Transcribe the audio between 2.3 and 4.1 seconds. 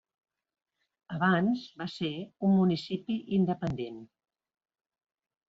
un municipi independent.